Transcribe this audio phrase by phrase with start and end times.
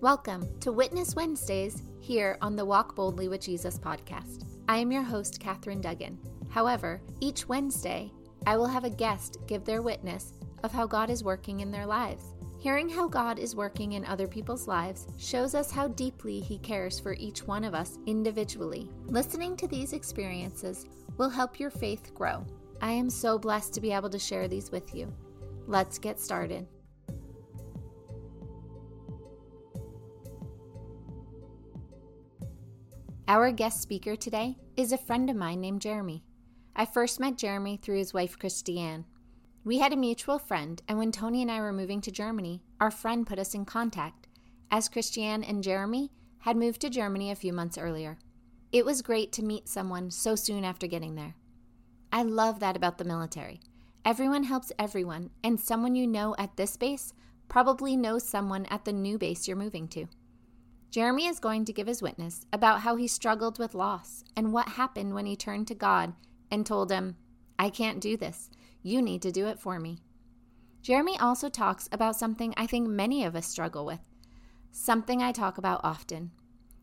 [0.00, 4.44] Welcome to Witness Wednesdays here on the Walk Boldly with Jesus podcast.
[4.68, 6.16] I am your host, Catherine Duggan.
[6.50, 8.12] However, each Wednesday,
[8.46, 11.84] I will have a guest give their witness of how God is working in their
[11.84, 12.22] lives.
[12.60, 17.00] Hearing how God is working in other people's lives shows us how deeply He cares
[17.00, 18.88] for each one of us individually.
[19.06, 20.86] Listening to these experiences
[21.16, 22.46] will help your faith grow.
[22.80, 25.12] I am so blessed to be able to share these with you.
[25.66, 26.68] Let's get started.
[33.30, 36.24] Our guest speaker today is a friend of mine named Jeremy.
[36.74, 39.04] I first met Jeremy through his wife, Christiane.
[39.64, 42.90] We had a mutual friend, and when Tony and I were moving to Germany, our
[42.90, 44.28] friend put us in contact,
[44.70, 48.16] as Christiane and Jeremy had moved to Germany a few months earlier.
[48.72, 51.34] It was great to meet someone so soon after getting there.
[52.10, 53.60] I love that about the military.
[54.06, 57.12] Everyone helps everyone, and someone you know at this base
[57.50, 60.06] probably knows someone at the new base you're moving to.
[60.90, 64.68] Jeremy is going to give his witness about how he struggled with loss and what
[64.68, 66.14] happened when he turned to God
[66.50, 67.16] and told him,
[67.58, 68.48] I can't do this.
[68.82, 69.98] You need to do it for me.
[70.80, 74.00] Jeremy also talks about something I think many of us struggle with,
[74.70, 76.30] something I talk about often.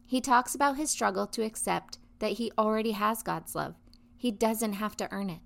[0.05, 3.73] He talks about his struggle to accept that he already has God's love.
[4.17, 5.39] He doesn't have to earn it.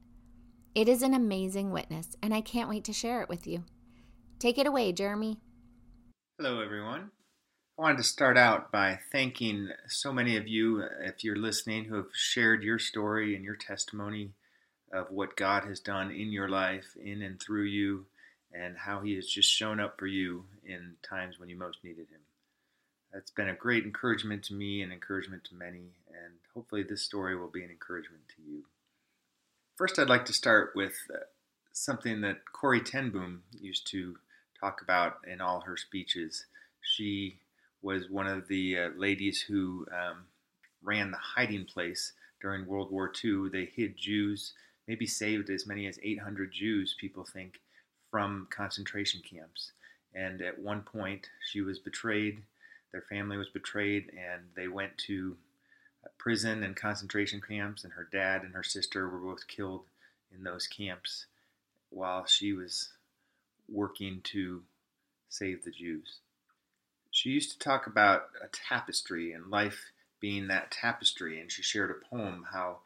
[0.75, 3.63] It is an amazing witness, and I can't wait to share it with you.
[4.37, 5.39] Take it away, Jeremy.
[6.37, 7.11] Hello, everyone.
[7.79, 11.95] I wanted to start out by thanking so many of you, if you're listening, who
[11.95, 14.31] have shared your story and your testimony
[14.91, 18.05] of what God has done in your life, in and through you,
[18.51, 22.09] and how He has just shown up for you in times when you most needed
[22.09, 22.19] Him.
[23.13, 27.37] That's been a great encouragement to me and encouragement to many, and hopefully this story
[27.37, 28.65] will be an encouragement to you.
[29.77, 31.19] First, I'd like to start with uh,
[31.71, 34.17] something that Corrie ten Boom used to
[34.59, 36.45] talk about in all her speeches.
[36.81, 37.39] She
[37.81, 40.25] was one of the uh, ladies who um,
[40.83, 43.49] ran the hiding place during World War II.
[43.49, 44.53] They hid Jews,
[44.87, 47.59] maybe saved as many as 800 Jews, people think,
[48.11, 49.71] from concentration camps.
[50.13, 52.41] And at one point, she was betrayed,
[52.91, 55.37] their family was betrayed, and they went to
[56.17, 59.85] prison and concentration camps, and her dad and her sister were both killed
[60.35, 61.25] in those camps
[61.89, 62.89] while she was
[63.67, 64.63] working to
[65.29, 66.19] save the Jews.
[67.19, 69.91] She used to talk about a tapestry and life
[70.21, 72.77] being that tapestry, and she shared a poem how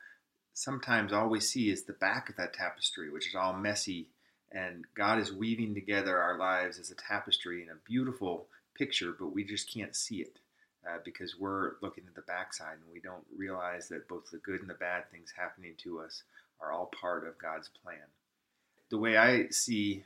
[0.55, 4.07] sometimes all we see is the back of that tapestry, which is all messy,
[4.51, 9.35] and God is weaving together our lives as a tapestry in a beautiful picture, but
[9.35, 10.39] we just can't see it.
[10.83, 14.61] Uh, because we're looking at the backside and we don't realize that both the good
[14.61, 16.23] and the bad things happening to us
[16.59, 18.07] are all part of God's plan.
[18.89, 20.03] The way I see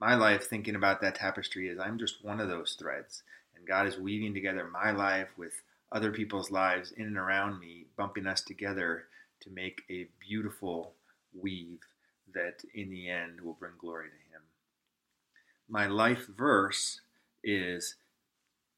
[0.00, 3.22] my life thinking about that tapestry is I'm just one of those threads.
[3.68, 5.52] God is weaving together my life with
[5.92, 9.04] other people's lives in and around me, bumping us together
[9.40, 10.94] to make a beautiful
[11.38, 11.80] weave
[12.32, 14.42] that in the end will bring glory to Him.
[15.68, 17.02] My life verse
[17.44, 17.96] is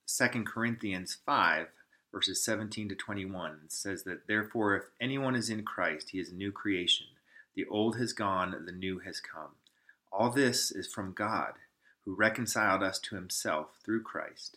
[0.08, 1.68] 2 Corinthians 5,
[2.12, 3.60] verses 17 to 21.
[3.66, 7.06] It says that, Therefore, if anyone is in Christ, he is a new creation.
[7.54, 9.52] The old has gone, the new has come.
[10.12, 11.52] All this is from God,
[12.04, 14.56] who reconciled us to himself through Christ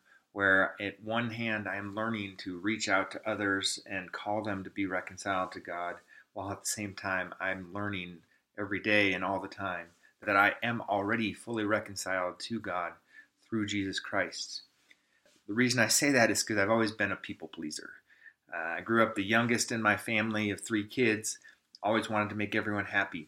[0.33, 4.63] where at one hand I am learning to reach out to others and call them
[4.63, 5.95] to be reconciled to God,
[6.33, 8.19] while at the same time I'm learning
[8.57, 9.87] every day and all the time
[10.25, 12.93] that I am already fully reconciled to God
[13.47, 14.61] through Jesus Christ.
[15.47, 17.89] The reason I say that is because I've always been a people pleaser.
[18.53, 21.39] Uh, I grew up the youngest in my family of three kids,
[21.83, 23.27] always wanted to make everyone happy.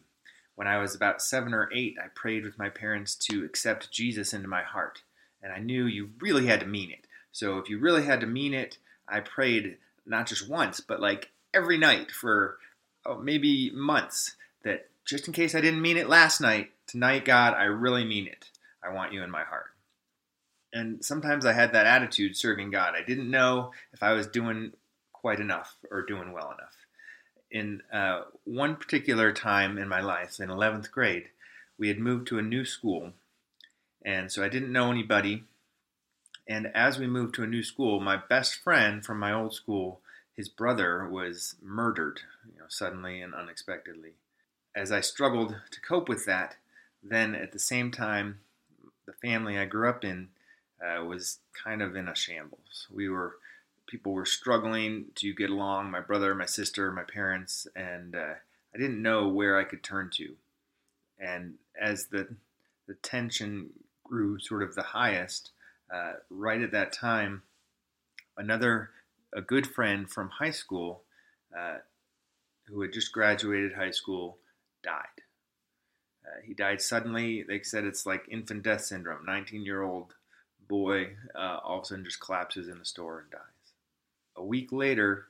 [0.54, 4.32] When I was about seven or eight, I prayed with my parents to accept Jesus
[4.32, 5.02] into my heart
[5.44, 7.06] and I knew you really had to mean it.
[7.30, 9.76] So if you really had to mean it, I prayed
[10.06, 12.56] not just once, but like every night for
[13.04, 17.54] oh, maybe months that just in case I didn't mean it last night, tonight, God,
[17.54, 18.50] I really mean it.
[18.82, 19.66] I want you in my heart.
[20.72, 22.94] And sometimes I had that attitude serving God.
[22.96, 24.72] I didn't know if I was doing
[25.12, 26.74] quite enough or doing well enough.
[27.50, 31.28] In uh, one particular time in my life, in 11th grade,
[31.78, 33.12] we had moved to a new school
[34.04, 35.44] and so I didn't know anybody.
[36.46, 40.00] And as we moved to a new school, my best friend from my old school,
[40.34, 42.20] his brother was murdered,
[42.52, 44.12] you know, suddenly and unexpectedly.
[44.74, 46.56] As I struggled to cope with that,
[47.02, 48.40] then at the same time,
[49.06, 50.28] the family I grew up in
[50.82, 52.88] uh, was kind of in a shambles.
[52.92, 53.36] We were
[53.86, 55.90] people were struggling to get along.
[55.90, 58.34] My brother, my sister, my parents, and uh,
[58.74, 60.34] I didn't know where I could turn to.
[61.18, 62.28] And as the
[62.86, 63.70] the tension
[64.04, 65.50] grew sort of the highest,
[65.92, 67.42] uh, right at that time,
[68.36, 68.90] another
[69.32, 71.02] a good friend from high school,
[71.56, 71.78] uh,
[72.66, 74.38] who had just graduated high school,
[74.82, 75.22] died.
[76.24, 77.42] Uh, he died suddenly.
[77.42, 79.24] They said it's like infant death syndrome.
[79.26, 80.14] 19 year old
[80.68, 83.40] boy uh, all of a sudden just collapses in a store and dies.
[84.36, 85.26] A week later,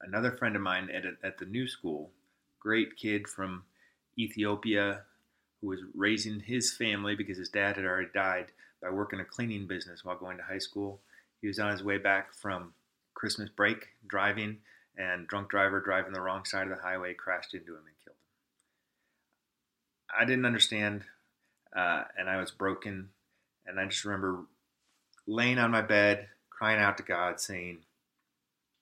[0.00, 2.10] another friend of mine at, at the new school,
[2.58, 3.64] great kid from
[4.18, 5.02] Ethiopia,
[5.64, 8.48] who was raising his family because his dad had already died
[8.82, 11.00] by working a cleaning business while going to high school.
[11.40, 12.74] He was on his way back from
[13.14, 14.58] Christmas break driving,
[14.96, 18.16] and drunk driver driving the wrong side of the highway crashed into him and killed
[18.16, 18.20] him.
[20.20, 21.04] I didn't understand,
[21.74, 23.08] uh, and I was broken
[23.66, 24.40] and I just remember
[25.26, 27.78] laying on my bed, crying out to God, saying,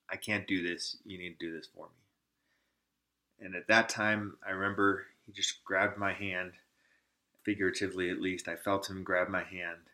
[0.09, 0.97] I can't do this.
[1.05, 3.45] You need to do this for me.
[3.45, 6.51] And at that time, I remember he just grabbed my hand,
[7.43, 8.47] figuratively at least.
[8.47, 9.89] I felt him grab my hand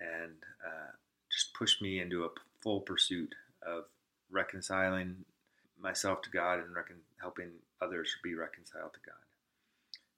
[0.00, 0.92] and uh,
[1.30, 2.30] just pushed me into a
[2.60, 3.34] full pursuit
[3.66, 3.84] of
[4.30, 5.24] reconciling
[5.80, 7.50] myself to God and recon- helping
[7.80, 9.14] others be reconciled to God.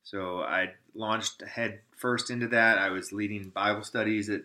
[0.05, 2.79] So I launched head first into that.
[2.79, 4.43] I was leading Bible studies at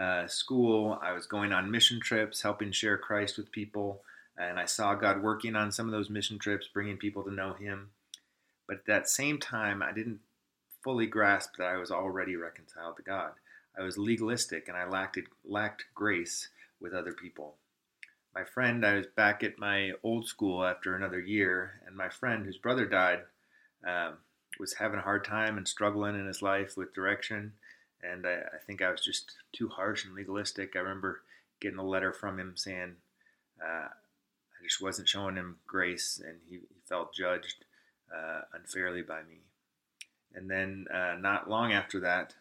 [0.00, 0.98] uh, school.
[1.02, 4.02] I was going on mission trips, helping share Christ with people.
[4.38, 7.54] And I saw God working on some of those mission trips, bringing people to know
[7.54, 7.90] Him.
[8.68, 10.20] But at that same time, I didn't
[10.82, 13.32] fully grasp that I was already reconciled to God.
[13.78, 16.48] I was legalistic and I lacked, lacked grace
[16.80, 17.56] with other people.
[18.34, 22.46] My friend, I was back at my old school after another year, and my friend,
[22.46, 23.22] whose brother died,
[23.84, 24.18] um,
[24.58, 27.52] was having a hard time and struggling in his life with direction.
[28.02, 30.76] And I, I think I was just too harsh and legalistic.
[30.76, 31.22] I remember
[31.60, 32.96] getting a letter from him saying
[33.62, 37.64] uh, I just wasn't showing him grace and he, he felt judged
[38.14, 39.40] uh, unfairly by me.
[40.34, 42.34] And then uh, not long after that,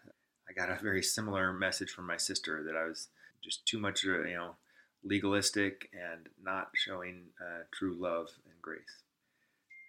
[0.49, 3.07] I got a very similar message from my sister that I was
[3.43, 4.55] just too much, you know,
[5.03, 9.03] legalistic and not showing uh, true love and grace.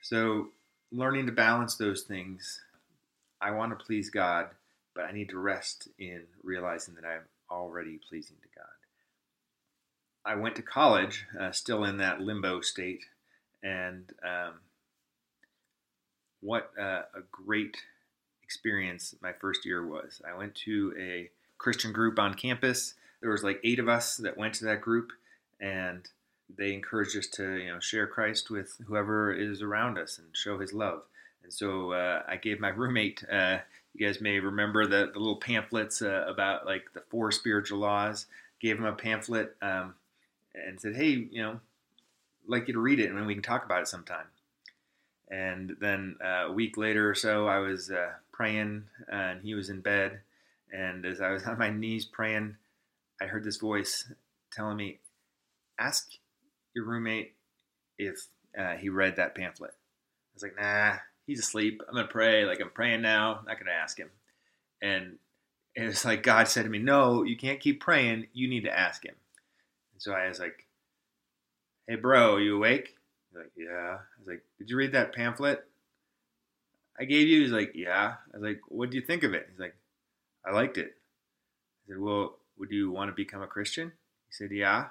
[0.03, 0.49] So
[0.93, 2.61] learning to balance those things.
[3.41, 4.49] I want to please God,
[4.95, 8.67] but I need to rest in realizing that I'm already pleasing to God.
[10.25, 13.07] I went to college, uh, still in that limbo state,
[13.63, 14.61] and um,
[16.41, 17.77] what uh, a great
[18.51, 20.21] experience my first year was.
[20.29, 22.95] I went to a Christian group on campus.
[23.21, 25.13] There was like eight of us that went to that group,
[25.61, 26.09] and
[26.59, 30.59] they encouraged us to you know share Christ with whoever is around us and show
[30.59, 31.03] His love.
[31.45, 33.23] And so uh, I gave my roommate.
[33.31, 33.59] Uh,
[33.95, 38.27] you guys may remember the, the little pamphlets uh, about like the four spiritual laws.
[38.61, 39.95] Gave him a pamphlet um,
[40.57, 43.45] and said, "Hey, you know, I'd like you to read it, and then we can
[43.45, 44.27] talk about it sometime."
[45.31, 47.93] And then uh, a week later or so, I was
[48.41, 50.21] uh, praying, and he was in bed.
[50.73, 52.57] And as I was on my knees praying,
[53.21, 54.11] I heard this voice
[54.53, 54.99] telling me,
[55.79, 56.11] "Ask
[56.75, 57.35] your roommate
[57.99, 58.29] if
[58.59, 59.73] uh, he read that pamphlet.
[59.73, 61.83] I was like, nah, he's asleep.
[61.89, 62.45] I'm gonna pray.
[62.45, 63.37] Like I'm praying now.
[63.37, 64.11] I'm not gonna ask him.
[64.83, 65.19] And
[65.75, 68.29] it was like God said to me, no, you can't keep praying.
[68.33, 69.15] You need to ask him.
[69.93, 70.67] And so I was like,
[71.87, 72.97] hey, bro, you awake?
[73.29, 73.99] He's like, yeah.
[73.99, 75.70] I was like, did you read that pamphlet
[77.01, 77.41] I gave you?
[77.41, 78.15] He's like, yeah.
[78.33, 79.49] I was like, what do you think of it?
[79.51, 79.75] He's like,
[80.45, 80.95] I liked it.
[81.85, 83.93] I said, well, would you want to become a Christian?
[84.29, 84.87] He said, yeah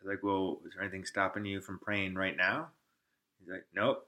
[0.00, 2.68] I was like, well, is there anything stopping you from praying right now?
[3.40, 4.06] He's like, nope.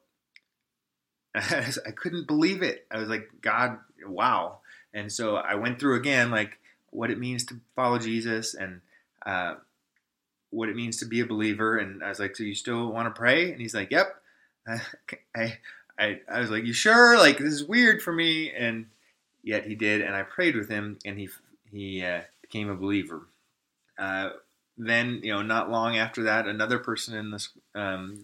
[1.34, 2.86] I couldn't believe it.
[2.90, 4.58] I was like, God, wow.
[4.92, 6.58] And so I went through again, like
[6.90, 8.80] what it means to follow Jesus and
[9.24, 9.54] uh,
[10.50, 11.78] what it means to be a believer.
[11.78, 13.52] And I was like, so you still want to pray?
[13.52, 14.22] And he's like, yep.
[15.36, 15.58] I,
[15.98, 17.18] I, I was like, you sure?
[17.18, 18.52] Like this is weird for me.
[18.52, 18.86] And
[19.42, 20.00] yet he did.
[20.00, 21.28] And I prayed with him and he,
[21.70, 23.26] he uh, became a believer.
[23.98, 24.30] Uh,
[24.78, 28.22] then you know not long after that another person in this um,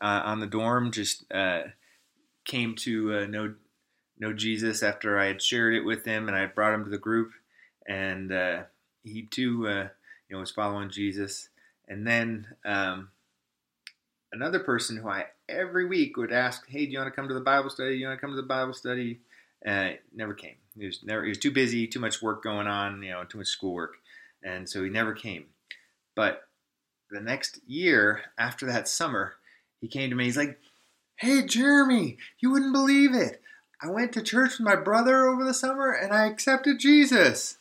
[0.00, 1.62] uh, on the dorm just uh,
[2.44, 3.54] came to uh, know
[4.18, 6.98] know Jesus after I had shared it with him and I brought him to the
[6.98, 7.32] group
[7.86, 8.62] and uh,
[9.04, 9.90] he too you
[10.30, 11.50] know was following Jesus
[11.86, 13.10] and then um,
[14.32, 17.34] another person who I every week would ask hey do you want to come to
[17.34, 19.20] the Bible study do you want to come to the Bible study
[19.66, 23.02] uh, never came he was never he was too busy too much work going on
[23.02, 23.96] you know too much schoolwork
[24.42, 25.46] and so he never came.
[26.14, 26.42] But
[27.10, 29.34] the next year, after that summer,
[29.80, 30.24] he came to me.
[30.24, 30.58] He's like,
[31.16, 33.40] Hey, Jeremy, you wouldn't believe it.
[33.80, 37.58] I went to church with my brother over the summer and I accepted Jesus.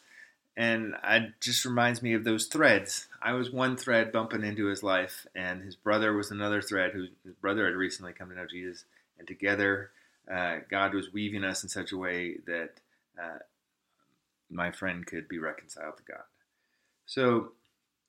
[0.58, 3.08] And it just reminds me of those threads.
[3.22, 6.92] I was one thread bumping into his life, and his brother was another thread.
[6.92, 8.84] Who his brother had recently come to know Jesus,
[9.18, 9.92] and together,
[10.30, 12.72] uh, God was weaving us in such a way that
[13.22, 13.40] uh,
[14.50, 16.24] my friend could be reconciled to God.
[17.06, 17.54] So,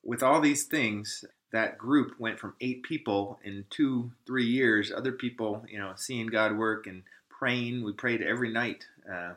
[0.02, 4.90] with all these things, that group went from eight people in two, three years.
[4.90, 7.84] Other people, you know, seeing God work and praying.
[7.84, 9.34] We prayed every night uh,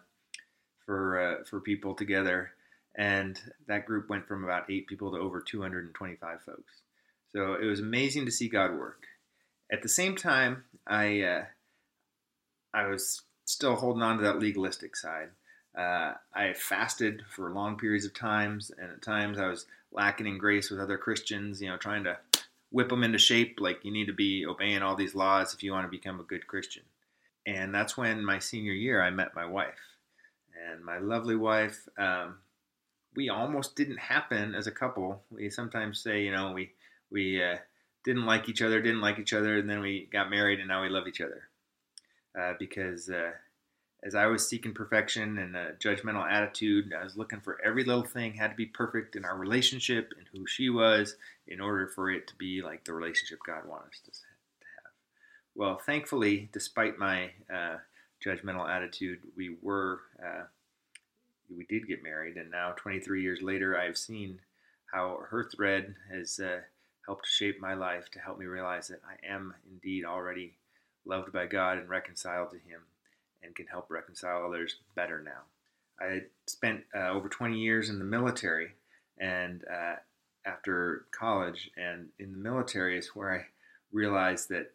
[0.85, 2.51] for uh, for people together,
[2.98, 6.74] and that group went from about eight people to over 225 folks.
[7.32, 9.04] So it was amazing to see God work.
[9.72, 11.46] At the same time, I uh,
[12.74, 15.30] I was still holding on to that legalistic side.
[15.78, 20.38] Uh, I fasted for long periods of times, and at times I was lacking in
[20.38, 22.18] grace with other Christians, you know, trying to
[22.72, 25.72] whip them into shape like you need to be obeying all these laws if you
[25.72, 26.84] want to become a good Christian.
[27.46, 29.80] And that's when my senior year I met my wife.
[30.70, 32.38] And my lovely wife, um,
[33.15, 35.22] we almost didn't happen as a couple.
[35.29, 36.72] We sometimes say, you know, we,
[37.10, 37.57] we uh,
[38.03, 40.81] didn't like each other, didn't like each other, and then we got married and now
[40.81, 41.50] we love each other.
[42.39, 43.31] Uh, because uh,
[44.03, 48.03] as I was seeking perfection and a judgmental attitude, I was looking for every little
[48.03, 51.15] thing had to be perfect in our relationship and who she was
[51.48, 54.91] in order for it to be like the relationship God wanted us to have.
[55.55, 57.77] Well, thankfully, despite my uh,
[58.24, 60.43] judgmental attitude, we were uh,
[61.56, 64.40] we did get married, and now 23 years later, I've seen
[64.92, 66.62] how her thread has uh,
[67.06, 70.56] helped shape my life to help me realize that I am indeed already
[71.06, 72.82] loved by God and reconciled to Him
[73.44, 75.44] and can help reconcile others better now.
[76.00, 78.72] I spent uh, over 20 years in the military
[79.18, 79.96] and uh,
[80.46, 83.46] after college, and in the military is where I
[83.92, 84.72] realized that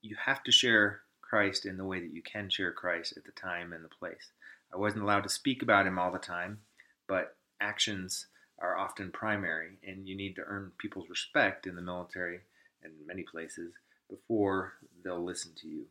[0.00, 3.32] you have to share Christ in the way that you can share Christ at the
[3.32, 4.32] time and the place.
[4.72, 6.60] I wasn't allowed to speak about him all the time,
[7.06, 8.26] but actions
[8.58, 12.40] are often primary, and you need to earn people's respect in the military
[12.82, 13.72] and many places
[14.08, 15.84] before they'll listen to you.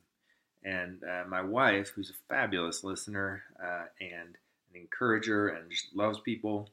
[0.64, 4.36] And uh, my wife, who's a fabulous listener uh, and
[4.74, 6.70] an encourager and just loves people,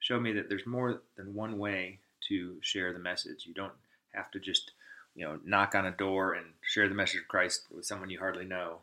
[0.00, 1.98] showed me that there's more than one way
[2.28, 3.44] to share the message.
[3.46, 3.72] You don't
[4.14, 4.72] have to just,
[5.14, 8.18] you know, knock on a door and share the message of Christ with someone you
[8.18, 8.78] hardly know.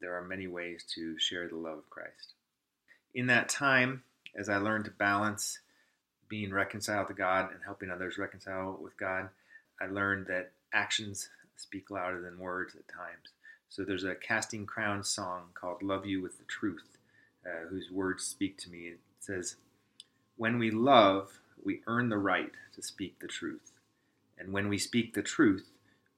[0.00, 2.34] There are many ways to share the love of Christ.
[3.14, 4.02] In that time,
[4.36, 5.60] as I learned to balance
[6.28, 9.28] being reconciled to God and helping others reconcile with God,
[9.80, 13.32] I learned that actions speak louder than words at times.
[13.68, 16.98] So there's a Casting Crowns song called Love You with the Truth,
[17.44, 18.88] uh, whose words speak to me.
[18.88, 19.56] It says,
[20.36, 23.72] When we love, we earn the right to speak the truth.
[24.38, 25.70] And when we speak the truth,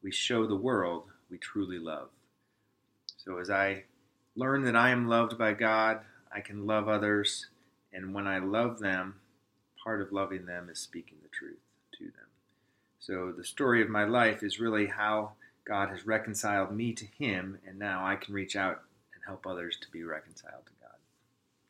[0.03, 2.09] we show the world we truly love.
[3.29, 3.85] So as I
[4.37, 6.01] learn that I am loved by God,
[6.33, 7.49] I can love others.
[7.93, 9.17] And when I love them,
[9.85, 11.61] part of loving them is speaking the truth
[11.99, 12.29] to them.
[12.99, 15.33] So the story of my life is really how
[15.67, 18.81] God has reconciled me to Him, and now I can reach out
[19.13, 20.97] and help others to be reconciled to God.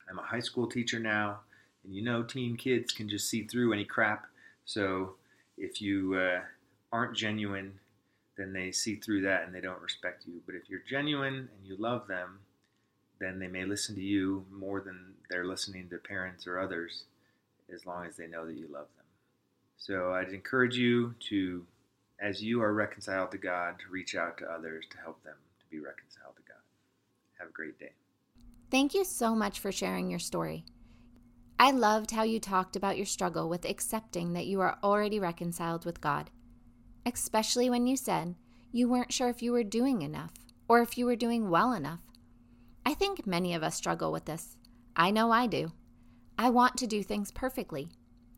[0.09, 1.41] I'm a high school teacher now,
[1.83, 4.27] and you know, teen kids can just see through any crap.
[4.65, 5.15] So
[5.57, 6.43] if you uh,
[6.93, 7.81] aren't genuine,
[8.39, 10.41] then they see through that and they don't respect you.
[10.47, 12.39] But if you're genuine and you love them,
[13.21, 17.05] then they may listen to you more than they're listening to parents or others,
[17.75, 19.07] as long as they know that you love them.
[19.77, 21.67] So I'd encourage you to
[22.21, 25.67] as you are reconciled to God, to reach out to others to help them to
[25.71, 26.59] be reconciled to God.
[27.39, 27.93] Have a great day.
[28.71, 30.65] Thank you so much for sharing your story.
[31.59, 35.85] I loved how you talked about your struggle with accepting that you are already reconciled
[35.85, 36.31] with God,
[37.07, 38.35] especially when you said
[38.71, 40.33] you weren't sure if you were doing enough
[40.69, 42.03] or if you were doing well enough.
[42.85, 44.57] I think many of us struggle with this.
[44.97, 45.73] I know I do.
[46.39, 47.89] I want to do things perfectly.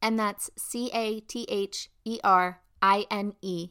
[0.00, 3.68] And that's C A T H E R I N E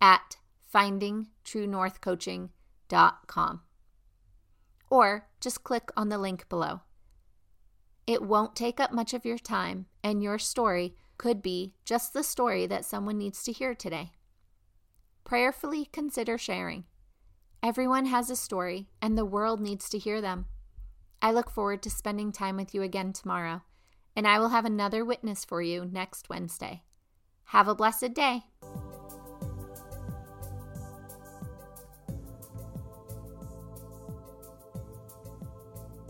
[0.00, 0.38] at
[0.74, 3.60] findingtruenorthcoaching.com.
[4.90, 6.80] Or just click on the link below.
[8.04, 12.22] It won't take up much of your time, and your story could be just the
[12.22, 14.12] story that someone needs to hear today.
[15.24, 16.84] Prayerfully consider sharing.
[17.62, 20.46] Everyone has a story, and the world needs to hear them.
[21.20, 23.62] I look forward to spending time with you again tomorrow,
[24.14, 26.82] and I will have another witness for you next Wednesday.
[27.46, 28.44] Have a blessed day.